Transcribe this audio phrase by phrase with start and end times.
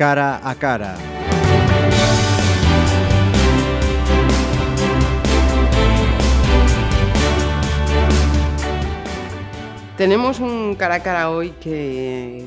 [0.00, 0.96] cara a cara.
[9.98, 12.46] Tenemos un cara a cara hoy que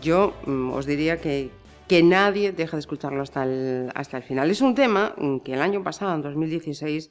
[0.00, 1.50] yo mm, os diría que,
[1.86, 4.50] que nadie deja de escucharlo hasta el, hasta el final.
[4.50, 7.10] Es un tema que el año pasado, en 2016,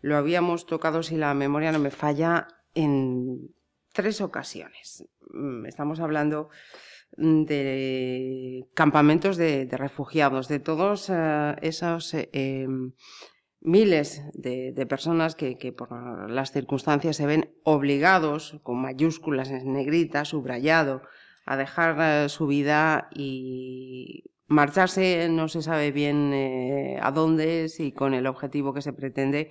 [0.00, 3.54] lo habíamos tocado, si la memoria no me falla, en
[3.92, 5.04] tres ocasiones.
[5.30, 6.50] Mm, estamos hablando
[7.16, 12.92] de campamentos de, refugiados, de todos eh, esos eh, em,
[13.60, 21.02] miles de, personas que, por las circunstancias se ven obligados, con mayúsculas en negrita, subrayado,
[21.44, 28.14] a dejar eh, su vida y marcharse, no se sabe bien a dónde y con
[28.14, 29.50] el objetivo que se pretende.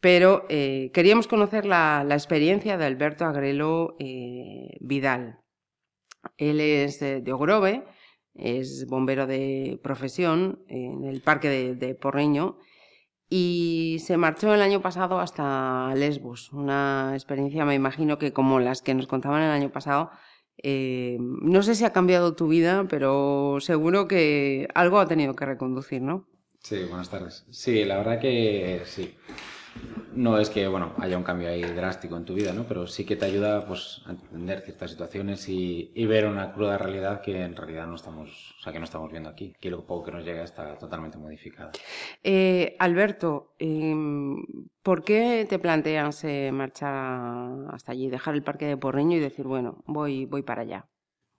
[0.00, 3.96] Pero queríamos conocer la, experiencia de Alberto Agrelo
[4.80, 5.40] Vidal.
[6.38, 7.84] Él es de Ogrove,
[8.34, 12.58] es bombero de profesión en el parque de Porreño
[13.28, 18.82] y se marchó el año pasado hasta Lesbos, una experiencia, me imagino que como las
[18.82, 20.10] que nos contaban el año pasado,
[20.62, 25.46] eh, no sé si ha cambiado tu vida, pero seguro que algo ha tenido que
[25.46, 26.26] reconducir, ¿no?
[26.58, 27.46] Sí, buenas tardes.
[27.50, 29.14] Sí, la verdad que sí
[30.14, 32.64] no es que bueno haya un cambio ahí drástico en tu vida, ¿no?
[32.64, 37.20] Pero sí que te ayuda pues, a entender ciertas situaciones y, ver una cruda realidad
[37.20, 40.06] que en realidad no estamos, o sea, que no estamos viendo aquí, que lo poco
[40.06, 41.70] que nos llega está totalmente modificada.
[42.22, 44.42] Eh, Alberto, em,
[44.82, 49.84] ¿por qué te planteas marchar hasta allí, dejar el parque de Porreño y decir, bueno,
[49.86, 50.88] voy, voy para allá?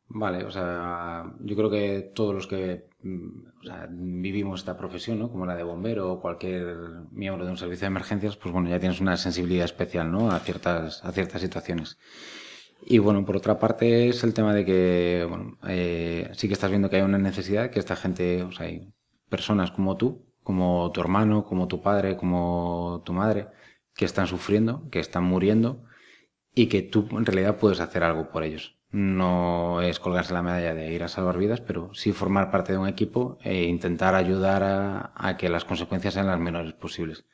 [0.07, 5.31] Vale, o sea, yo creo que todos los que mm, vivimos esta profesión, ¿no?
[5.31, 6.75] Como la de bombero o cualquier
[7.11, 10.31] miembro de un servicio de emergencias, pues bueno, ya tienes una sensibilidad especial, ¿no?
[10.31, 11.97] A ciertas, a ciertas situaciones.
[12.83, 16.69] Y bueno, por otra parte es el tema de que, bueno, eh, sí que estás
[16.71, 18.93] viendo que hay una necesidad, que esta gente, o sea, hay
[19.29, 23.47] personas como tú, como tu hermano, como tu padre, como tu madre,
[23.95, 25.83] que están sufriendo, que están muriendo
[26.55, 30.73] y que tú en realidad puedes hacer algo por ellos no es colgarse la medalla
[30.73, 34.63] de ir a salvar vidas, pero sí formar parte de un equipo e intentar ayudar
[34.63, 37.25] a, que las consecuencias sean las menores posibles.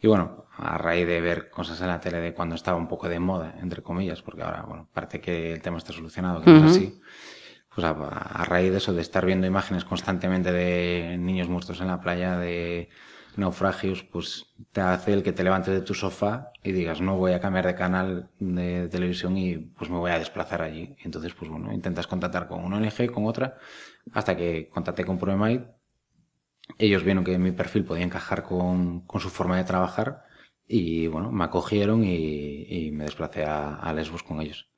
[0.00, 3.08] Y bueno, a raíz de ver cosas en la tele de cuando estaba un poco
[3.08, 6.66] de moda, entre comillas, porque ahora, bueno, parece que el tema está solucionado, que no
[6.66, 7.00] es así.
[7.74, 11.86] Pues a, a, raíz de eso, de estar viendo imágenes constantemente de niños muertos en
[11.88, 12.90] la playa, de
[13.36, 17.32] naufragios, pues te hace el que te levantes de tu sofá y digas, no voy
[17.32, 20.96] a cambiar de canal de televisión y pues me voy a desplazar allí.
[21.04, 23.58] Entonces, pues bueno, intentas contactar con una ONG, con otra,
[24.12, 25.60] hasta que contacté con ProMaid.
[26.78, 30.24] Ellos vieron que mi perfil podía encajar con, con su forma de trabajar
[30.66, 34.68] y bueno, me acogieron y, me desplacé a, Lesbos con ellos.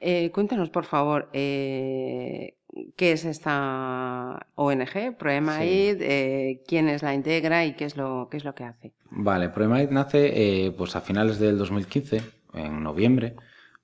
[0.00, 2.56] Eh, cuéntanos, por favor, eh,
[2.96, 8.44] qué es esta ONG, ProEMAID, eh, quiénes la integra y qué es lo, qué es
[8.44, 8.94] lo que hace.
[9.10, 12.22] Vale, ProEMAID nace eh, pues a finales del 2015,
[12.54, 13.36] en noviembre,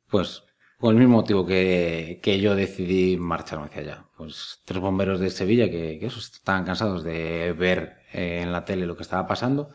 [0.09, 0.45] pues
[0.79, 4.05] por el mismo motivo que, que, yo decidí marcharme hacia allá.
[4.17, 8.65] Pues tres bomberos de Sevilla que, que eso, estaban cansados de ver eh, en la
[8.65, 9.71] tele lo que estaba pasando.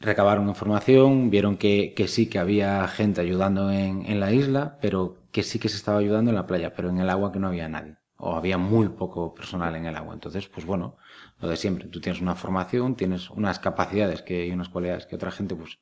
[0.00, 5.18] Recabaron información, vieron que, que sí que había gente ayudando en, en la isla, pero
[5.30, 7.48] que sí que se estaba ayudando en la playa, pero en el agua que no
[7.48, 10.14] había nadie, o había muy poco personal en el agua.
[10.14, 10.96] Entonces, pues bueno,
[11.38, 15.16] lo de siempre, tú tienes una formación, tienes unas capacidades que, y unas cualidades que
[15.16, 15.78] otra gente, pues,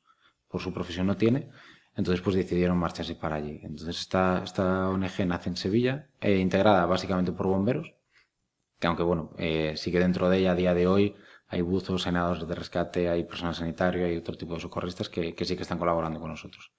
[0.49, 1.49] por su profesión no tiene,
[1.95, 3.61] entonces pues decidieron marcharse para allí.
[3.63, 7.93] Entonces esta, esta ONG nace en Sevilla, eh, integrada básicamente por bomberos,
[8.79, 11.15] que aunque bueno, eh, sí que dentro de ella a día de hoy
[11.49, 15.45] hay buzos, senados de rescate, hay personal sanitario, hay otro tipo de socorristas que, que
[15.45, 16.71] sí que están colaborando con nosotros.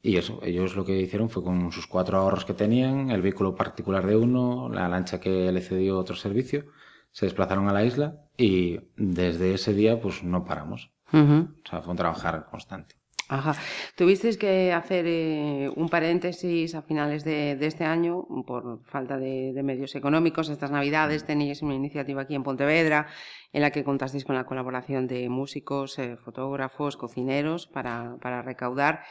[0.00, 3.54] Y eso, ellos lo que hicieron fue con sus cuatro ahorros que tenían, el vehículo
[3.54, 6.66] particular de uno, la lancha que le cedió otro servicio,
[7.10, 10.90] se desplazaron a la isla y desde ese día pues no paramos.
[11.12, 12.96] O sea, fue un trabajar constante.
[13.28, 13.56] Ajá.
[13.96, 19.94] Tuvisteis que hacer eh, un paréntesis a finales de, este año por falta de, medios
[19.94, 20.50] económicos.
[20.50, 23.06] Estas navidades tenéis una iniciativa aquí en Pontevedra
[23.52, 29.02] en la que contasteis con la colaboración de músicos, eh, fotógrafos, cocineros para, para recaudar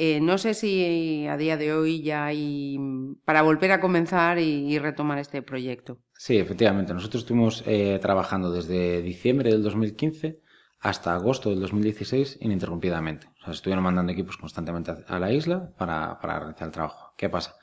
[0.00, 2.78] eh, no sé si a día de hoy ya hay
[3.24, 5.98] para volver a comenzar y, retomar este proyecto.
[6.12, 6.94] Sí, efectivamente.
[6.94, 7.64] Nosotros estuvimos
[8.00, 10.40] trabajando desde diciembre del 2015
[10.80, 13.28] hasta agosto del 2016 ininterrumpidamente.
[13.40, 17.14] O sea, estuvieron mandando equipos constantemente a la isla para, para realizar el trabajo.
[17.16, 17.56] ¿Qué pasa?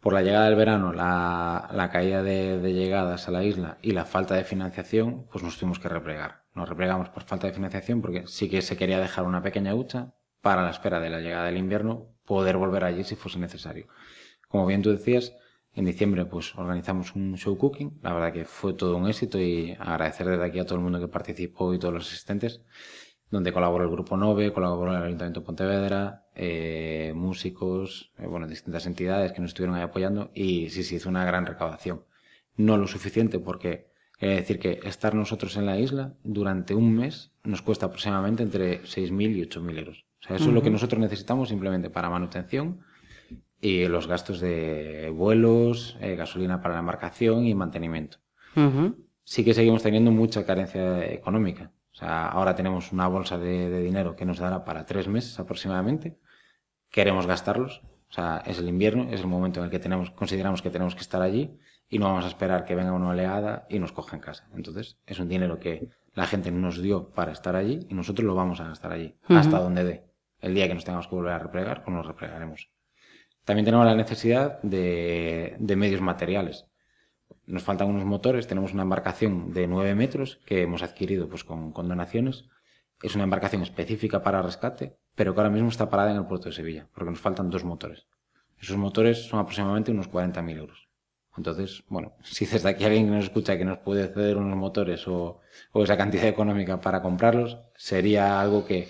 [0.00, 4.04] Por la llegada del verano, la, caída de, de, llegadas a la isla y la
[4.04, 6.42] falta de financiación, pues nos tuvimos que replegar.
[6.54, 10.12] Nos replegamos por falta de financiación porque sí que se quería dejar una pequeña hucha,
[10.42, 13.86] para la espera de la llegada del invierno, poder volver allí si fuese necesario.
[14.48, 15.32] Como bien tú decías,
[15.74, 19.74] En diciembre pues organizamos un show cooking, la verdad que fue todo un éxito y
[19.78, 22.60] agradecer desde aquí a todo el mundo que participó y todos los asistentes,
[23.30, 28.84] donde colaboró el Grupo Nove, colaboró el Ayuntamiento de Pontevedra, eh, músicos, eh, bueno, distintas
[28.84, 32.04] entidades que nos estuvieron ahí apoyando y sí, sí, hizo una gran recaudación.
[32.56, 33.86] No lo suficiente porque
[34.18, 38.82] quiere decir que estar nosotros en la isla durante un mes nos cuesta aproximadamente entre
[38.82, 40.04] 6.000 y 8.000 euros.
[40.20, 42.80] O sea, eso es lo que nosotros necesitamos simplemente para manutención
[43.62, 48.18] y los gastos de vuelos, eh, gasolina para la embarcación y mantenimiento.
[49.22, 51.70] Sí que seguimos teniendo mucha carencia económica.
[51.92, 56.18] O sea, ahora tenemos una bolsa de, dinero que nos dará para tres meses aproximadamente.
[56.90, 57.82] Queremos gastarlos.
[58.10, 60.96] O sea, es el invierno, es el momento en el que tenemos, consideramos que tenemos
[60.96, 61.56] que estar allí
[61.88, 64.48] y no vamos a esperar que venga una oleada y nos coja en casa.
[64.54, 68.34] Entonces, es un dinero que la gente nos dio para estar allí y nosotros lo
[68.34, 70.04] vamos a gastar allí, hasta donde dé.
[70.40, 72.68] El día que nos tengamos que volver a replegar, pues nos replegaremos.
[73.44, 76.66] También tenemos la necesidad de, medios materiales.
[77.46, 81.72] Nos faltan unos motores, tenemos una embarcación de 9 metros que hemos adquirido pues, con,
[81.72, 82.44] donaciones.
[83.02, 86.48] Es una embarcación específica para rescate, pero que ahora mismo está parada en el puerto
[86.48, 88.06] de Sevilla, porque nos faltan dos motores.
[88.60, 90.88] Esos motores son aproximadamente unos 40.000 euros.
[91.36, 95.08] Entonces, bueno, si desde aquí alguien que nos escucha que nos puede ceder unos motores
[95.08, 95.40] o,
[95.74, 98.88] esa cantidad económica para comprarlos, sería algo que,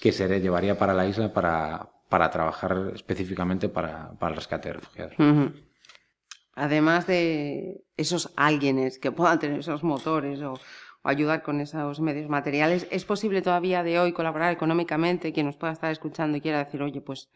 [0.00, 4.74] que se llevaría para la isla para, para trabajar específicamente para, para el rescate de
[4.74, 5.14] refugiados.
[6.54, 10.54] Además de esos alguienes que puedan tener esos motores o,
[11.08, 15.32] ayudar con esos medios materiales, ¿es posible todavía de hoy colaborar económicamente?
[15.32, 17.28] Quien nos pueda estar escuchando y quiera decir, oye, pues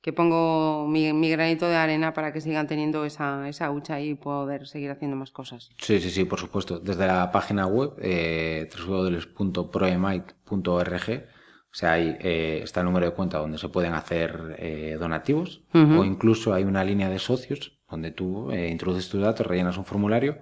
[0.00, 4.66] que pongo mi, granito de arena para que sigan teniendo esa, esa hucha y poder
[4.66, 5.70] seguir haciendo más cosas.
[5.78, 6.78] Sí, sí, sí, por supuesto.
[6.78, 11.24] Desde la página web eh, www.proemite.org
[11.74, 15.64] o sea, ahí eh, está el número de cuenta donde se pueden hacer eh, donativos
[15.72, 19.84] o incluso hay una línea de socios donde tú eh, introduces tus datos, rellenas un
[19.84, 20.38] formulario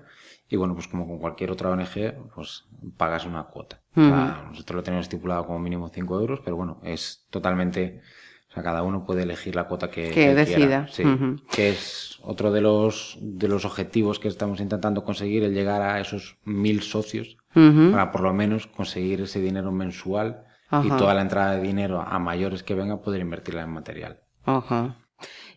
[0.50, 2.66] y bueno, pues como con cualquier otra ONG, pues
[2.98, 3.80] pagas una cuota.
[3.94, 8.02] nosotros lo tenemos estipulado como mínimo 5 euros, pero bueno, es totalmente...
[8.50, 10.86] O sea, cada uno puede elegir la cuota que, que, decida.
[10.88, 11.02] Sí,
[11.50, 15.98] que es otro de los, de los objetivos que estamos intentando conseguir, el llegar a
[15.98, 20.44] esos mil socios para por lo menos conseguir ese dinero mensual
[20.82, 24.20] y toda la entrada de dinero a mayores que venga poder invertirla en material.
[24.44, 24.96] Ajá.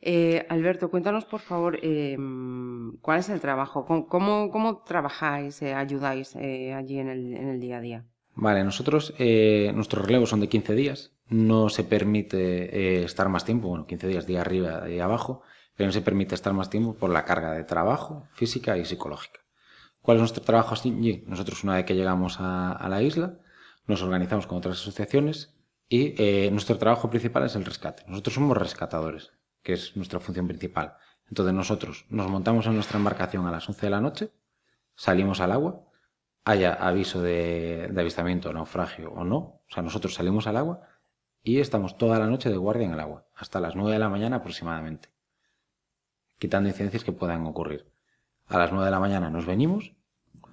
[0.01, 6.35] Eh, Alberto, cuéntanos por favor em, cuál es el trabajo, cómo, cómo trabajáis, eh, ayudáis
[6.35, 8.05] eh, allí en el, en el, día a día.
[8.35, 13.85] Vale, nosotros, nuestros relevos son de 15 días, no se permite estar más tiempo, bueno,
[13.85, 15.41] 15 días día arriba, día abajo,
[15.77, 19.39] pero no se permite estar más tiempo por la carga de trabajo física y psicológica.
[20.01, 21.23] ¿Cuál es nuestro trabajo allí?
[21.25, 23.39] Nosotros una vez que llegamos a la isla,
[23.87, 25.55] nos organizamos con otras asociaciones
[25.87, 28.03] y eh, nuestro trabajo principal es el rescate.
[28.07, 30.95] Nosotros somos rescatadores, que es nuestra función principal.
[31.29, 34.31] Entonces nosotros nos montamos en nuestra embarcación a las 11 de la noche,
[34.95, 35.83] salimos al agua,
[36.43, 40.81] haya aviso de, avistamiento, naufragio o no, o sea, nosotros salimos al agua
[41.41, 44.09] y estamos toda la noche de guardia en el agua, hasta las 9 de la
[44.09, 45.09] mañana aproximadamente,
[46.37, 47.91] quitando incidencias que puedan ocurrir.
[48.47, 49.93] A las 9 de la mañana nos venimos,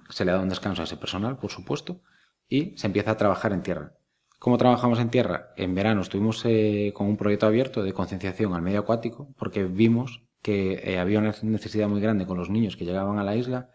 [0.09, 2.01] se le da un descanso a ese personal, por supuesto,
[2.47, 3.93] y se empieza a trabajar en tierra.
[4.39, 5.53] ¿Cómo trabajamos en tierra?
[5.55, 10.25] En verano estuvimos eh, con un proyecto abierto de concienciación al medio acuático porque vimos
[10.41, 13.69] que eh, había una necesidad muy grande con los niños que llegaban a la isla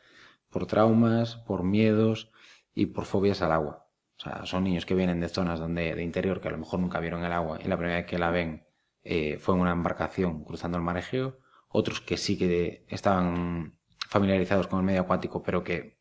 [0.51, 2.31] por traumas, por miedos
[2.75, 3.89] y por fobias al agua.
[4.19, 6.81] O sea, son niños que vienen de zonas donde, de interior que a lo mejor
[6.81, 8.67] nunca vieron el agua y la primera vez que la ven
[9.05, 11.39] eh, fue en una embarcación cruzando el mar Egeo.
[11.69, 15.98] Otros que sí que estaban familiarizados con el medio acuático, pero que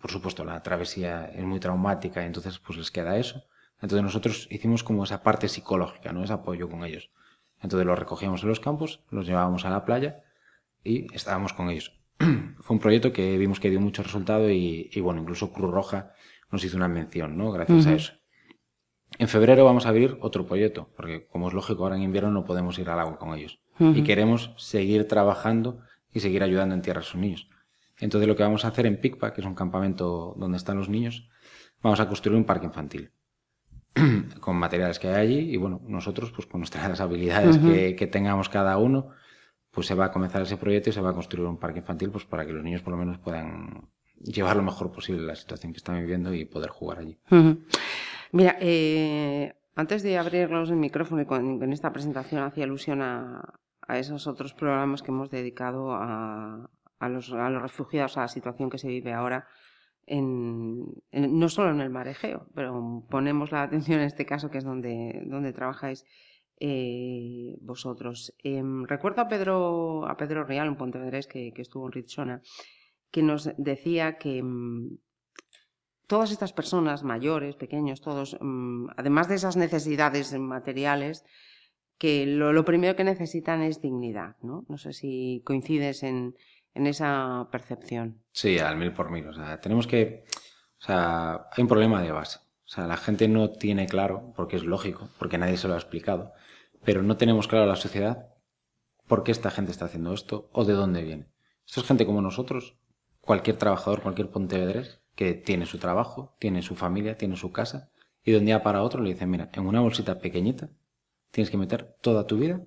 [0.00, 3.44] por supuesto, la travesía es muy traumática y entonces pues les queda eso.
[3.80, 6.24] Entonces nosotros hicimos como esa parte psicológica, ¿no?
[6.24, 7.10] Ese apoyo con ellos.
[7.62, 10.22] Entonces los recogíamos en los campos, los llevábamos a la playa
[10.84, 11.98] y estábamos con ellos.
[12.18, 16.12] Fue un proyecto que vimos que dio mucho resultado y, bueno, incluso Cruz Roja
[16.50, 17.52] nos hizo una mención, ¿no?
[17.52, 18.12] Gracias a eso.
[19.18, 22.44] En febrero vamos a abrir otro proyecto, porque como es lógico, ahora en invierno no
[22.44, 23.60] podemos ir al agua con ellos.
[23.78, 25.80] Y queremos seguir trabajando
[26.12, 27.48] y seguir ayudando en tierra a sus niños.
[28.00, 30.88] Entonces lo que vamos a hacer en PICPA, que es un campamento donde están los
[30.88, 31.28] niños,
[31.82, 33.10] vamos a construir un parque infantil
[34.40, 38.78] con materiales que hay allí y bueno, nosotros pues con nuestras habilidades que, tengamos cada
[38.78, 39.10] uno,
[39.70, 42.10] pues se va a comenzar ese proyecto y se va a construir un parque infantil
[42.10, 43.88] pues para que los niños por lo menos puedan
[44.20, 47.18] llevar lo mejor posible la situación que están viviendo y poder jugar allí.
[48.32, 53.98] Mira, eh, antes de abrirlos el micrófono y con, esta presentación hacía alusión a, a
[53.98, 58.88] esos otros programas que hemos dedicado a, a los, refugiados, a la situación que se
[58.88, 59.46] vive ahora,
[60.06, 64.58] en, no solo en el mar Egeo, pero ponemos la atención en este caso que
[64.58, 66.04] es donde, donde trabajáis.
[66.60, 68.34] eh, vosotros.
[68.42, 72.42] Em, recuerdo a Pedro, a Pedro Real, un pontevedrés que, que estuvo en Rizona,
[73.10, 74.98] que nos decía que mm,
[76.06, 81.24] todas estas personas, mayores, pequeños, todos, mm, además de esas necesidades materiales,
[81.98, 84.64] que lo, primero que necesitan es dignidad, ¿no?
[84.68, 86.34] No sé si coincides en,
[86.74, 88.22] en esa percepción.
[88.32, 89.26] Sí, al mil por mil.
[89.28, 90.24] O sea, tenemos que...
[90.80, 92.38] O sea, hay un problema de base.
[92.38, 95.78] O sea, la gente no tiene claro, porque es lógico, porque nadie se lo ha
[95.78, 96.32] explicado,
[96.84, 98.28] pero no tenemos claro la sociedad
[99.06, 101.28] por qué esta gente está haciendo esto o de dónde viene.
[101.66, 102.76] Esto es gente como nosotros,
[103.20, 107.90] cualquier trabajador, cualquier pontevedrés, que tiene su trabajo, tiene su familia, tiene su casa,
[108.22, 110.68] y de un día para otro le dicen, mira, en una bolsita pequeñita
[111.30, 112.60] tienes que meter toda tu vida,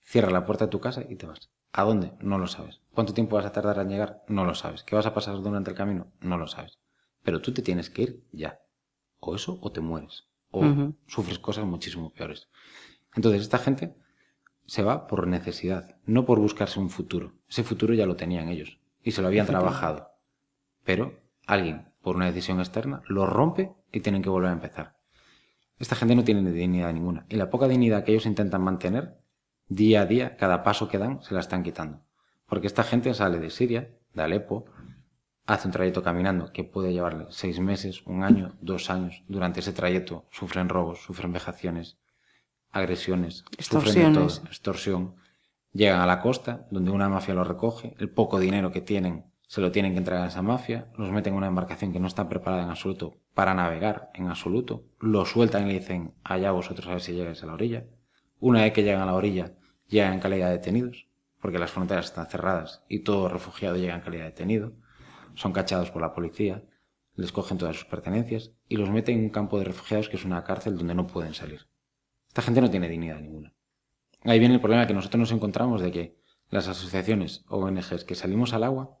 [0.00, 1.50] cierra la puerta de tu casa y te vas.
[1.72, 2.12] ¿A dónde?
[2.20, 2.80] No lo sabes.
[2.92, 4.24] ¿Cuánto tiempo vas a tardar en llegar?
[4.28, 4.82] No lo sabes.
[4.82, 6.10] ¿Qué vas a pasar durante el camino?
[6.20, 6.78] No lo sabes.
[7.22, 8.60] Pero tú te tienes que ir ya.
[9.20, 10.28] O eso o te mueres.
[10.50, 10.64] O
[11.06, 12.48] sufres cosas muchísimo peores.
[13.14, 13.94] Entonces, esta gente
[14.66, 17.32] se va por necesidad, no por buscarse un futuro.
[17.48, 20.10] Ese futuro ya lo tenían ellos y se lo habían trabajado.
[20.84, 24.98] Pero alguien, por una decisión externa, lo rompe y tienen que volver a empezar.
[25.78, 27.24] Esta gente no tiene dignidad ninguna.
[27.28, 29.18] Y la poca dignidad que ellos intentan mantener,
[29.68, 32.00] día a día, cada paso que dan, se la están quitando.
[32.46, 34.66] Porque esta gente sale de Siria, de Alepo,
[35.46, 39.22] hace un trayecto caminando que puede llevarle seis meses, un año, dos años.
[39.28, 41.98] Durante ese trayecto sufren robos, sufren vejaciones,
[42.70, 45.16] agresiones, sufren de todo, extorsión.
[45.72, 49.62] Llegan a la costa, donde una mafia los recoge, el poco dinero que tienen se
[49.62, 52.28] lo tienen que entregar a esa mafia, los meten en una embarcación que no está
[52.28, 56.90] preparada en absoluto para navegar, en absoluto, lo sueltan y le dicen, allá vosotros a
[56.90, 57.86] ver si llegáis a la orilla.
[58.40, 59.54] Una vez que llegan a la orilla,
[59.88, 61.08] llegan en calidad de detenidos,
[61.40, 64.72] porque las fronteras están cerradas y todo refugiado llega en calidad de detenido.
[65.34, 66.62] Son cachados por la policía,
[67.14, 70.24] les cogen todas sus pertenencias y los meten en un campo de refugiados que es
[70.24, 71.66] una cárcel donde no pueden salir.
[72.28, 73.54] Esta gente no tiene dignidad ninguna.
[74.22, 76.18] Ahí viene el problema que nosotros nos encontramos de que
[76.48, 78.98] las asociaciones o ONGs que salimos al agua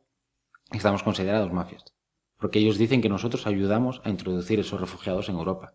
[0.72, 1.94] estamos considerados mafias.
[2.38, 5.74] Porque ellos dicen que nosotros ayudamos a introducir esos refugiados en Europa.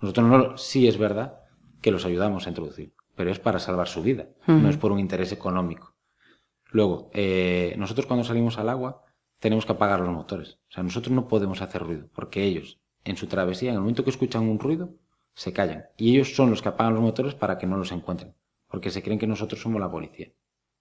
[0.00, 1.41] Nosotros no, sí es verdad
[1.82, 5.00] que los ayudamos a introducir, pero es para salvar su vida, no es por un
[5.00, 5.94] interés económico.
[6.70, 9.02] Luego, eh, nosotros cuando salimos al agua
[9.38, 10.60] tenemos que apagar los motores.
[10.70, 14.04] O sea, nosotros no podemos hacer ruido, porque ellos, en su travesía, en el momento
[14.04, 14.94] que escuchan un ruido,
[15.34, 15.86] se callan.
[15.96, 18.34] Y ellos son los que apagan los motores para que no los encuentren,
[18.68, 20.32] porque se creen que nosotros somos la policía.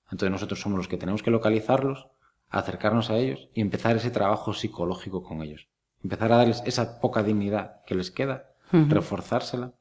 [0.05, 2.07] Entonces nosotros somos los que tenemos que localizarlos,
[2.49, 5.67] acercarnos a ellos y empezar ese trabajo psicológico con ellos.
[6.03, 9.73] Empezar a darles esa poca dignidad que les queda, reforzársela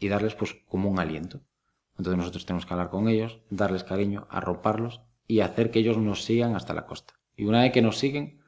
[0.00, 1.40] y darles pues como un aliento.
[1.96, 6.24] Entonces nosotros tenemos que hablar con ellos, darles cariño, arroparlos y hacer que ellos nos
[6.24, 7.14] sigan hasta la costa.
[7.36, 8.40] Y una vez que nos siguen,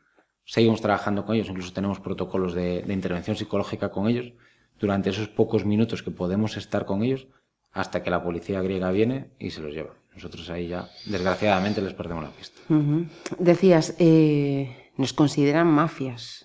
[0.45, 4.33] seguimos trabajando con ellos, incluso tenemos protocolos de intervención psicológica con ellos
[4.81, 7.29] durante esos pocos minutos que podemos estar con ellos
[7.71, 9.95] hasta que la policía griega viene y se los lleva.
[10.15, 12.61] Nosotros ahí ya, desgraciadamente, les perdemos la pista.
[13.39, 16.45] Decías, eh, nos consideran mafias.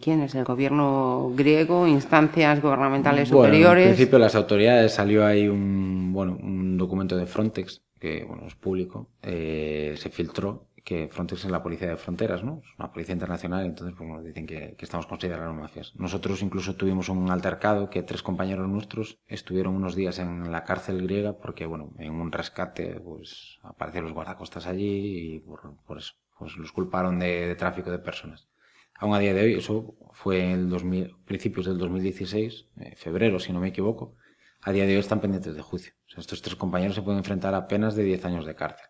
[0.00, 0.34] ¿Quién es?
[0.34, 1.86] ¿El gobierno griego?
[1.86, 3.86] ¿Instancias gubernamentales superiores?
[3.86, 8.54] En principio, las autoridades salió ahí un, bueno, un documento de Frontex, que bueno, es
[8.54, 12.60] público, eh, se filtró que Frontex es la policía de fronteras, ¿no?
[12.64, 15.94] Es una policía internacional, entonces pues, nos dicen que, estamos considerados mafias.
[15.96, 21.02] Nosotros incluso tuvimos un altercado que tres compañeros nuestros estuvieron unos días en la cárcel
[21.02, 26.14] griega porque, bueno, en un rescate, pues aparecieron los guardacostas allí y por, por eso,
[26.38, 28.48] pues los culparon de, tráfico de personas.
[28.94, 33.40] Aún a día de hoy, eso fue en el 2000, principios del 2016, eh, febrero,
[33.40, 34.16] si no me equivoco,
[34.60, 35.92] a día de hoy están pendientes de juicio.
[36.16, 38.86] Estos tres compañeros se pueden enfrentar a penas de 10 años de cárcel.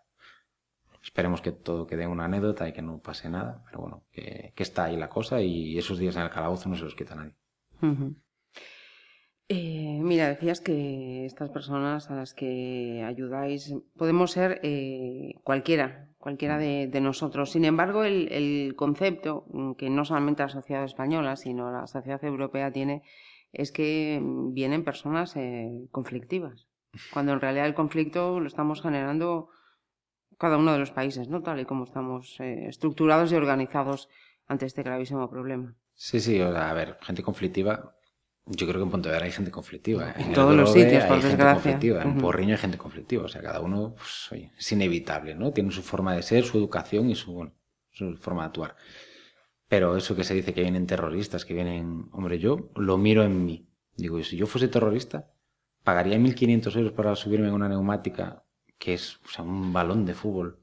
[1.01, 4.85] Esperemos que todo quede una anécdota y que no pase nada, pero bueno, que, está
[4.85, 7.35] ahí la cosa y esos días en el calabozo no se los quita nadie.
[9.49, 16.57] Eh, mira, decías que estas personas a las que ayudáis podemos ser eh, cualquiera, cualquiera
[16.57, 17.51] de, nosotros.
[17.51, 19.45] Sin embargo, el, concepto
[19.77, 23.03] que no solamente la sociedad española, sino la sociedad europea tiene,
[23.51, 26.67] es que vienen personas eh, conflictivas,
[27.11, 29.49] cuando en realidad el conflicto lo estamos generando
[30.37, 31.41] cada uno de los países, ¿no?
[31.43, 34.09] Tal y como estamos eh, estructurados y organizados
[34.47, 35.75] ante este gravísimo problema.
[35.93, 37.95] Sí, sí, a ver, gente conflictiva.
[38.45, 40.13] Yo creo que en Pontevedra hay gente conflictiva.
[40.17, 41.53] En, todos los sitios, por desgracia.
[41.53, 42.03] Conflictiva.
[42.03, 43.23] En Porriño hay gente conflictiva.
[43.23, 45.51] O sea, cada uno pues, oye, es inevitable, ¿no?
[45.51, 47.53] Tiene su forma de ser, su educación y su, bueno,
[47.91, 48.75] su forma de actuar.
[49.69, 52.09] Pero eso que se dice que vienen terroristas, que vienen...
[52.11, 53.69] Hombre, yo lo miro en mí.
[53.95, 55.31] Digo, si yo fuese terrorista,
[55.83, 58.43] pagaría 1.500 euros para subirme en una neumática
[58.77, 60.59] que es un balón de fútbol,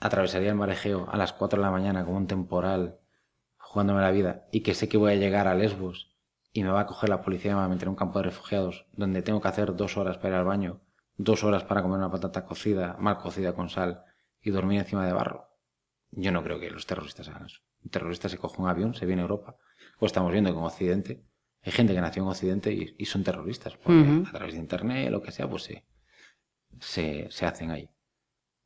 [0.00, 2.98] atravesaría el marejeo a las 4 de la mañana con un temporal,
[3.58, 6.09] jugándome la vida, y que sé que voy a llegar a Lesbos
[6.52, 8.18] y me va a coger la policía y me va a meter en un campo
[8.18, 10.80] de refugiados donde tengo que hacer dos horas para ir al baño
[11.22, 14.04] dos horas para comer una patata cocida, mal cocida con sal
[14.40, 15.50] y dormir encima de barro.
[16.12, 17.60] Yo no creo que los terroristas hagan eso.
[17.84, 19.56] Un terrorista se coge un avión, se viene a Europa.
[19.98, 21.24] O estamos viendo que en Occidente
[21.62, 23.76] hay gente que nació en Occidente y, son terroristas.
[23.76, 25.64] Porque a través de Internet, lo que sea, pues
[26.80, 27.90] se, se, hacen ahí.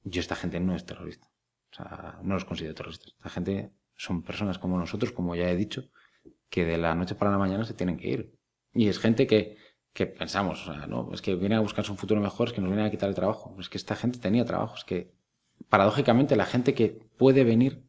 [0.04, 1.26] Yo esta gente no es terrorista.
[1.72, 3.14] O sea, no los considero terroristas.
[3.16, 5.90] Esta gente son personas como nosotros, como ya he dicho,
[6.48, 8.38] que de la noche para la mañana se tienen que ir.
[8.72, 9.56] Y es gente que,
[9.92, 12.60] que pensamos, o sea, no, es que viene a buscarse un futuro mejor, es que
[12.60, 13.56] nos viene a quitar el trabajo.
[13.58, 15.14] Es que esta gente tenía trabajo, es que
[15.68, 17.84] paradójicamente la gente que puede venir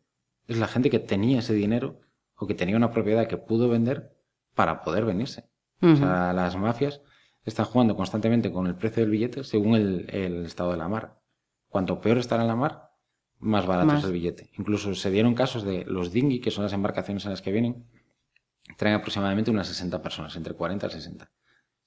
[0.48, 2.02] es la gente que tenía ese dinero
[2.36, 4.16] o que tenía una propiedad que pudo vender
[4.54, 5.50] para poder venirse.
[5.82, 7.02] O sea, las mafias
[7.44, 11.22] están jugando constantemente con el precio del billete según el, estado de la mar.
[11.70, 12.92] Cuanto peor está en la mar,
[13.40, 14.50] más barato es el billete.
[14.58, 17.86] Incluso se dieron casos de los dinghy, que son las embarcaciones en las que vienen,
[18.78, 21.32] traen aproximadamente unas 60 personas, entre 40 y 60.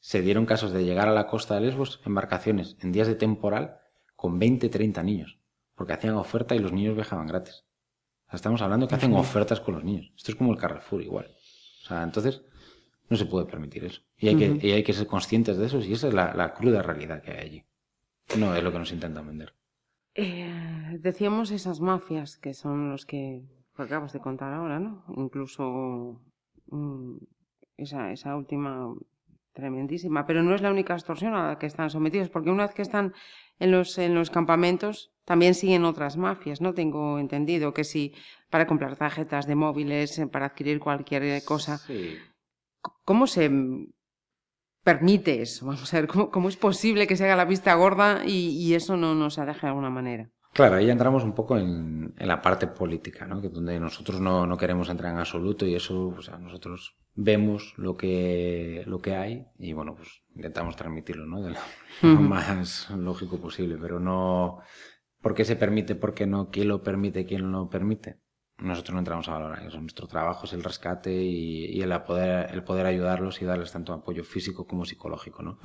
[0.00, 3.78] Se dieron casos de llegar a la costa de Lesbos embarcaciones en días de temporal
[4.14, 5.38] con 20, 30 niños,
[5.75, 7.64] porque hacían oferta y los niños viajaban gratis.
[8.32, 10.12] estamos hablando que hacen ofertas con los niños.
[10.16, 11.26] Esto es como el Carrefour igual.
[11.82, 12.42] O sea, entonces
[13.08, 14.02] no se puede permitir eso.
[14.16, 17.23] Y hay, que, hay que ser conscientes de eso y esa es la, cruda realidad
[17.23, 17.64] que hay allí.
[18.38, 19.54] No es lo que nos intentan vender.
[20.14, 23.44] Eh, decíamos esas mafias que son los que
[23.76, 25.04] acabas de contar ahora, ¿no?
[25.16, 26.20] Incluso
[27.76, 28.94] esa, esa última
[29.52, 32.75] tremendísima, pero no es la única extorsión a la que están sometidos, porque una vez
[32.75, 33.12] que están
[33.58, 36.75] en los, en los campamentos, también siguen otras mafias, ¿no?
[36.75, 38.14] Tengo entendido que si
[38.50, 41.78] para comprar tarjetas de móviles, eh, para adquirir cualquier cosa.
[41.78, 42.16] Sí.
[43.04, 43.50] ¿Cómo se
[44.84, 45.66] permite eso?
[45.70, 49.14] Vamos a ver, ¿cómo, es posible que se haga la vista gorda y, eso no,
[49.14, 50.30] no se deje de alguna manera?
[50.58, 53.40] Claro, ahí entramos un poco en, la parte política, ¿no?
[53.40, 57.96] Que donde nosotros no, queremos entrar en absoluto y eso, o sea, nosotros vemos lo
[57.96, 61.42] que, lo que hay y bueno, pues intentamos transmitirlo, ¿no?
[61.42, 61.61] De lo,
[62.20, 64.59] más lógico posible, pero no,
[65.22, 65.94] ¿por qué se permite?
[65.94, 66.50] ¿Por qué no?
[66.50, 67.24] ¿Quién lo permite?
[67.24, 68.18] ¿Quién no lo permite?
[68.59, 69.81] Nosotros no entramos a valorar eso.
[69.81, 74.25] Nuestro trabajo es el rescate y, el, poder, el poder ayudarlos y darles tanto apoyo
[74.25, 75.59] físico como psicológico, ¿no?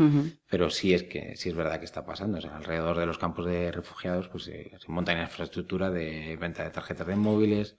[0.49, 2.37] Pero sí es que sí es verdad que está pasando.
[2.37, 6.63] O sea, alrededor de los campos de refugiados pues se monta una infraestructura de venta
[6.63, 7.77] de tarjetas de móviles,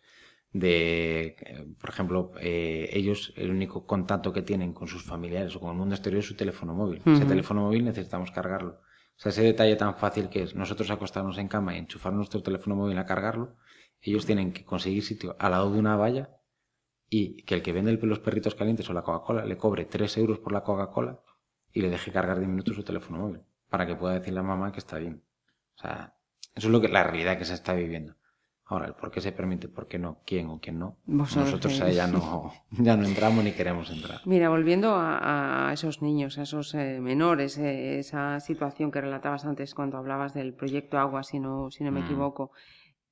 [0.53, 5.61] de, eh, por ejemplo, eh, ellos el único contacto que tienen con sus familiares o
[5.61, 7.03] con el mundo exterior es su teléfono móvil.
[7.05, 8.81] Ese teléfono móvil necesitamos cargarlo.
[9.17, 12.43] O sea, ese detalle tan fácil que es nosotros acostarnos en cama y enchufar nuestro
[12.43, 13.57] teléfono móvil a cargarlo,
[14.11, 16.31] ellos tienen que conseguir sitio al lado de una valla
[17.09, 20.39] y que el que vende los perritos calientes o la Coca-Cola le cobre 3 euros
[20.39, 21.21] por la Coca-Cola
[21.73, 24.73] y le deje cargar 10 minutos su teléfono móvil para que pueda decirle a mamá
[24.73, 25.23] que está bien.
[25.77, 26.15] O sea,
[26.55, 28.15] eso es lo que la realidad que se está viviendo.
[28.67, 30.97] Ahora, el por qué se permite, por qué no, quién o quién no.
[31.05, 34.21] Nosotros ya no, ya no entramos ni queremos entrar.
[34.25, 39.75] Mira, volviendo a, esos niños, a esos eh, menores, eh, esa situación que relatabas antes
[39.75, 42.05] cuando hablabas del proyecto Agua, si no, si no me mm.
[42.05, 42.53] equivoco.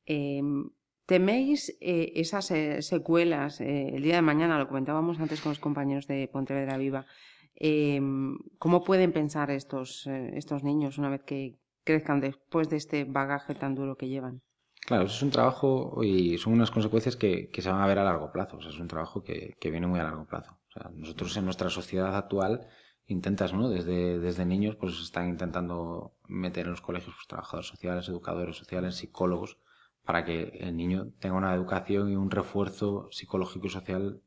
[0.06, 0.70] Em,
[1.06, 4.58] ¿Teméis eh, esas eh, secuelas eh, el día de mañana?
[4.58, 7.06] Lo comentábamos antes con los compañeros de Pontevedra Viva.
[7.54, 13.54] Em, ¿Cómo pueden pensar estos, estos niños una vez que crezcan después de este bagaje
[13.54, 14.42] tan duro que llevan?
[14.86, 18.04] Claro, eso es un trabajo y son unas consecuencias que, se van a ver a
[18.04, 18.58] largo plazo.
[18.58, 20.58] Es un trabajo que, viene muy a largo plazo.
[20.68, 22.66] O sea, nosotros en nuestra sociedad actual
[23.06, 23.68] intentas, ¿no?
[23.68, 28.96] Desde, desde niños, pues están intentando meter en los colegios pues, trabajadores sociales, educadores sociales,
[28.96, 29.58] psicólogos,
[30.04, 34.20] para que el niño tenga una educación y un refuerzo psicológico y social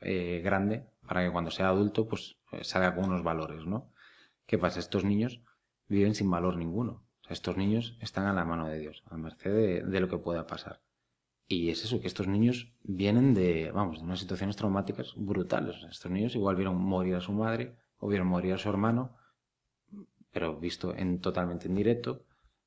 [0.00, 3.90] eh, grande para que cuando sea adulto pues eh, salga con unos valores, ¿no?
[4.46, 4.80] ¿Qué pasa?
[4.80, 5.40] Estos niños
[5.88, 7.04] viven sin valor ninguno.
[7.28, 10.82] estos niños están a la mano de Dios, a merced de, lo que pueda pasar.
[11.48, 15.76] Y es eso, que estos niños vienen de, vamos, de unas situaciones traumáticas brutales.
[15.90, 19.16] estos niños igual vieron morir a su madre o vieron morir a su hermano,
[20.30, 22.24] pero visto en totalmente en directo,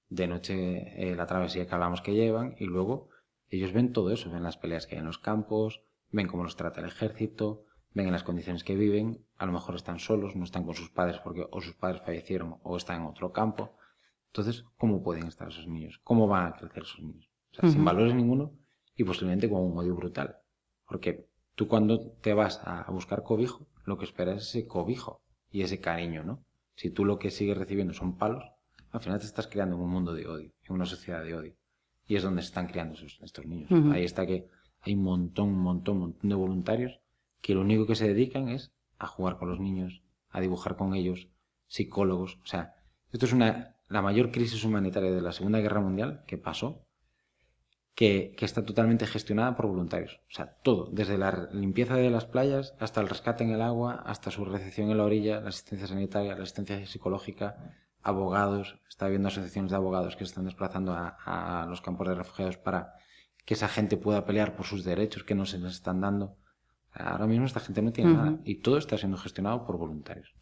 [0.10, 3.10] de noche eh, la travesía que hablamos que llevan y luego
[3.50, 6.56] ellos ven todo eso, ven las peleas que hay en los campos, ven cómo los
[6.56, 10.44] trata el ejército, ven en las condiciones que viven, a lo mejor están solos, no
[10.44, 13.78] están con sus padres porque o sus padres fallecieron o están en otro campo.
[14.28, 16.00] Entonces, ¿cómo pueden estar esos niños?
[16.04, 17.30] ¿Cómo van a crecer esos niños?
[17.52, 18.52] O sea, sin valores ninguno
[18.96, 20.38] y posiblemente con un odio brutal.
[20.86, 25.62] Porque tú cuando te vas a buscar cobijo, lo que esperas es ese cobijo y
[25.62, 26.44] ese cariño, ¿no?
[26.76, 28.44] Si tú lo que sigues recibiendo son palos,
[28.96, 31.56] al final te estás creando en un mundo de odio, en una sociedad de odio.
[32.08, 33.70] Y es donde se están creando estos niños.
[33.94, 34.48] Ahí está que
[34.82, 37.02] hay un montón, un montón, un montón de voluntarios
[37.42, 40.96] que lo único que se dedican es a jugar con los niños, a dibujar con
[40.96, 41.28] ellos,
[41.68, 42.40] psicólogos.
[42.42, 42.76] O sea,
[43.12, 46.86] esto es una, la mayor crisis humanitaria de la Segunda Guerra Mundial que pasó,
[47.96, 50.22] que, que, está totalmente gestionada por voluntarios.
[50.30, 54.04] O sea, todo, desde la limpieza de las playas hasta el rescate en el agua,
[54.06, 59.28] hasta su recepción en la orilla, la asistencia sanitaria, la asistencia psicológica, abogados, está habiendo
[59.28, 62.94] asociaciones de abogados que se están desplazando a, los campos de refugiados para
[63.46, 66.38] que esa gente pueda pelear por sus derechos que no se les están dando.
[66.94, 70.34] Ahora mismo esta gente no tiene nada y todo está siendo gestionado por voluntarios.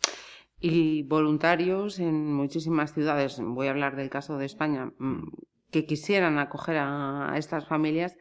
[0.59, 5.29] Y voluntarios en muchísimas ciudades, voy a hablar del caso de España, mm,
[5.71, 8.15] que quisieran acoger a estas familias,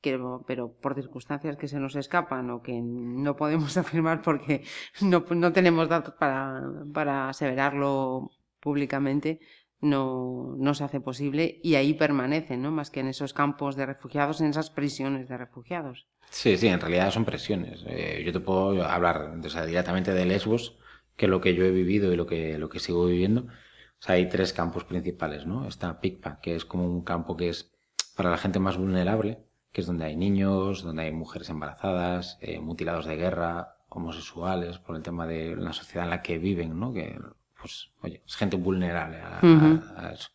[0.00, 4.62] pero por circunstancias que se nos escapan o que no podemos afirmar porque
[5.00, 6.62] no, no tenemos datos para,
[6.94, 9.40] para aseverarlo públicamente,
[9.80, 12.70] no, no se hace posible y ahí permanecen, ¿no?
[12.70, 16.08] Más que en esos campos de refugiados, en esas prisiones de refugiados.
[16.30, 17.84] Sí, sí, en realidad son presiones.
[17.86, 20.78] Eh, yo te puedo hablar directamente de Lesbos,
[21.16, 23.46] que es lo que yo he vivido y lo que, lo que sigo viviendo.
[24.06, 25.66] Hay tres campos principales, ¿no?
[25.66, 27.72] Está Picpa, que es como un campo que es
[28.16, 32.60] para la gente más vulnerable, que es donde hay niños, donde hay mujeres embarazadas, eh,
[32.60, 36.92] mutilados de guerra, homosexuales, por el tema de la sociedad en la que viven, ¿no?
[36.92, 37.18] Que,
[37.60, 40.30] pues, oye, es gente vulnerable a, eso.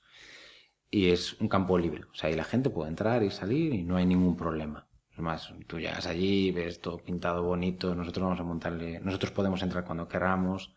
[0.90, 3.84] Y es un campo libre, o sea, ahí la gente puede entrar y salir y
[3.84, 4.88] no hay ningún problema.
[5.12, 9.62] Es más, tú llegas allí, ves todo pintado bonito, nosotros vamos a montarle, nosotros podemos
[9.62, 10.76] entrar cuando queramos.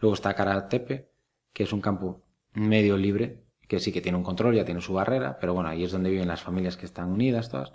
[0.00, 1.10] Luego está Karatepe,
[1.52, 4.92] que es un campo medio libre, que sí que tiene un control, ya tiene su
[4.92, 7.72] barrera, pero bueno, ahí es donde viven las familias que están unidas todas.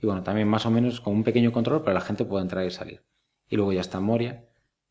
[0.00, 2.66] Y bueno, también más o menos con un pequeño control, pero la gente puede entrar
[2.66, 3.02] y salir.
[3.48, 4.46] Y luego ya está Moria,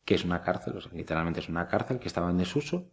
[0.06, 2.90] que es una cárcel, o sea, literalmente es una cárcel que estaba en desuso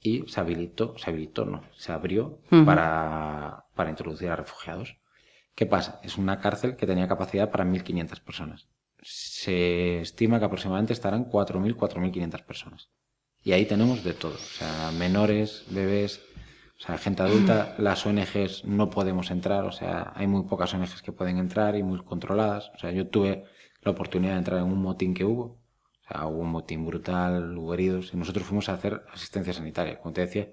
[0.00, 4.98] y se habilitó, se habilitó, no, se abrió para, para introducir a refugiados.
[5.54, 6.00] ¿Qué pasa?
[6.02, 8.68] Es una cárcel que tenía capacidad para 1.500 personas.
[9.02, 12.90] Se estima que aproximadamente estarán 4.000, 4.500 personas.
[13.42, 14.34] Y ahí tenemos de todo.
[14.34, 16.20] O sea, menores, bebés,
[16.78, 17.74] o sea, gente adulta.
[17.78, 19.64] Las ONGs no podemos entrar.
[19.64, 22.70] O sea, hay muy pocas ONGs que pueden entrar y muy controladas.
[22.74, 23.44] O sea, yo tuve
[23.82, 25.58] la oportunidad de entrar en un motín que hubo.
[26.06, 28.12] O sea, hubo un motín brutal, hubo heridos.
[28.14, 30.48] Y nosotros fuimos a hacer asistencia sanitaria, como te decía.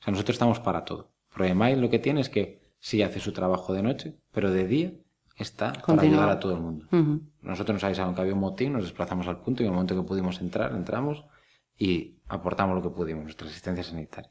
[0.00, 1.12] O sea, nosotros estamos para todo.
[1.34, 4.92] Pero lo que tiene es que sí hace su trabajo de noche, pero de día
[5.36, 6.86] está para ayudar a todo el mundo.
[7.40, 9.94] Nosotros nos avisaron que había un motín, nos desplazamos al punto y en el momento
[9.94, 11.24] que pudimos entrar, entramos
[11.76, 14.30] y aportamos lo que pudimos, nuestra asistencia sanitaria.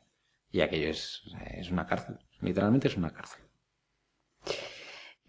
[0.51, 3.41] Y aquello es, es una cárcel, literalmente es una cárcel.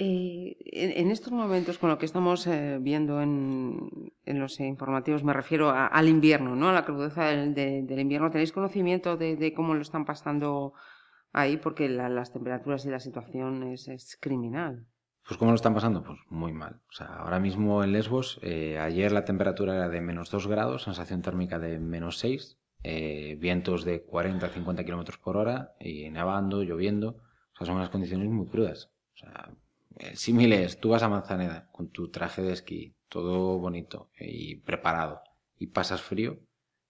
[0.01, 5.33] Eh, en, estos momentos, con lo que estamos eh, viendo en, en, los informativos, me
[5.33, 6.69] refiero al invierno, ¿no?
[6.69, 8.31] A la crudeza del, invierno.
[8.31, 10.75] ¿Tenéis conocimiento de, cómo lo están pasando
[11.33, 14.87] ahí porque las temperaturas y la situación es, criminal.
[15.27, 16.03] Pues ¿cómo lo están pasando?
[16.03, 16.81] Pues muy mal.
[16.89, 20.85] O sea, ahora mismo en Lesbos, eh, ayer la temperatura era de menos 2 grados,
[20.85, 26.09] sensación térmica de menos 6, eh, vientos de 40 a 50 kilómetros por hora y
[26.11, 27.19] nevando, lloviendo.
[27.53, 28.91] O sea, son unas condiciones muy crudas.
[29.15, 29.51] O sea,
[30.15, 35.23] símiles, tú vas a Manzaneda con tu traje de esquí, todo bonito y preparado,
[35.57, 36.39] y pasas frío,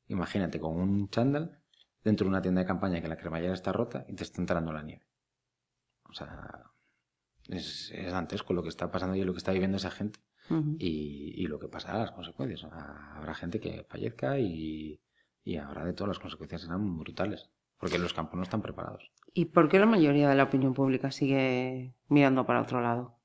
[0.06, 1.62] imagínate con un chándal
[2.02, 4.72] dentro de una tienda de campaña que la cremallera está rota y te está entrando
[4.72, 5.06] la nieve.
[6.04, 6.64] O sea,
[7.48, 10.20] es, es dantesco lo que está pasando y lo que está viviendo esa gente
[10.78, 12.64] y, lo que pasará, las consecuencias.
[12.64, 15.00] habrá gente que fallezca y,
[15.44, 19.10] y ahora de todas las consecuencias serán brutales, porque los campos no están preparados.
[19.34, 23.16] ¿Y por qué la mayoría de la opinión pública sigue mirando para otro lado?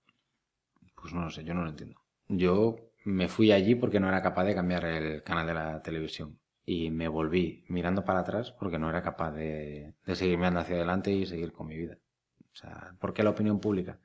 [0.95, 1.99] Pues no lo sé, yo no lo entiendo.
[2.27, 6.39] Yo me fui allí porque no era capaz de cambiar el canal de la televisión
[6.65, 11.11] y me volví mirando para atrás porque no era capaz de, seguir mirando hacia adelante
[11.11, 11.97] y seguir con mi vida.
[12.53, 13.99] O sea, ¿por qué la opinión pública?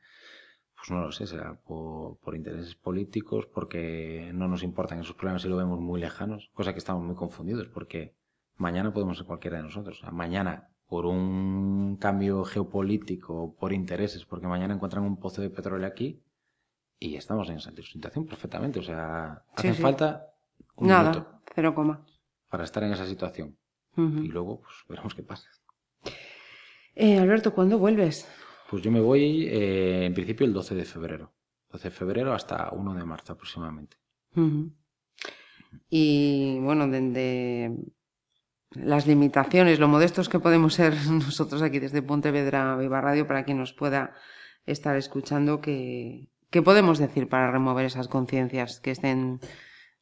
[0.74, 5.44] Pues no lo sé, será por, por, intereses políticos, porque no nos importan esos problemas
[5.44, 8.14] y lo vemos muy lejanos, cosa que estamos muy confundidos, porque
[8.58, 9.98] mañana podemos ser cualquiera de nosotros.
[9.98, 15.50] O sea, mañana, por un cambio geopolítico, por intereses, porque mañana encuentran un pozo de
[15.50, 16.22] petróleo aquí
[16.98, 18.80] y estamos en esa situación perfectamente.
[18.80, 20.26] O sea, hace falta
[20.76, 22.04] un Nada, cero coma
[22.48, 23.56] para estar en esa situación.
[23.96, 25.48] Y luego, pues veremos qué pasa.
[26.94, 28.28] Eh, Alberto, ¿cuándo vuelves?
[28.70, 31.32] Pues yo me voy eh, en principio el 12 de febrero.
[31.72, 33.96] 12 de febrero hasta 1 de marzo aproximadamente.
[35.90, 37.76] Y bueno, desde
[38.70, 43.58] las limitaciones, lo modestos que podemos ser nosotros aquí desde Pontevedra Viva Radio, para quien
[43.58, 44.14] nos pueda
[44.66, 46.28] estar escuchando, ¿qué
[46.64, 49.40] podemos decir para remover esas conciencias que estén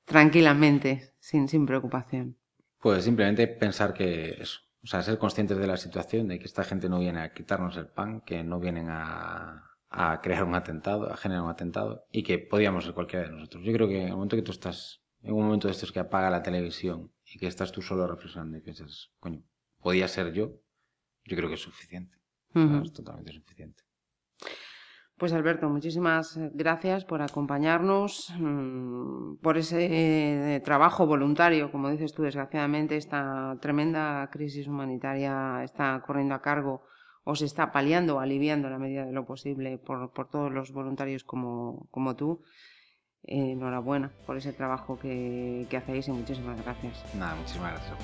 [0.07, 2.39] tranquilamente, sin, sin preocupación.
[2.81, 6.65] Pues simplemente pensar que eso, o sea, ser conscientes de la situación, de que esta
[6.65, 11.13] gente no viene a quitarnos el pan, que no vienen a, a crear un atentado,
[11.13, 13.65] a generar un atentado, y que podíamos ser cualquiera de nosotros.
[13.65, 15.99] Yo creo que en el momento que tú estás, en un momento de estos que
[15.99, 19.43] apaga la televisión y que estás tú solo reflexionando y piensas, coño,
[19.81, 20.53] podía ser yo,
[21.25, 22.17] yo creo que es suficiente.
[22.55, 23.83] Es totalmente suficiente.
[25.19, 32.97] Pues Alberto, muchísimas gracias por acompañarnos, mm, por ese trabajo voluntario, como dices tú, desgraciadamente
[32.97, 36.83] esta tremenda crisis humanitaria está corriendo a cargo
[37.25, 41.25] o se está paliando, aliviando a la medida de lo posible por, todos los voluntarios
[41.25, 42.43] como, como tú.
[43.29, 47.03] Eh, enhorabuena por ese trabajo que, que hacéis y muchísimas gracias.
[47.15, 47.99] Nada, muchísimas gracias.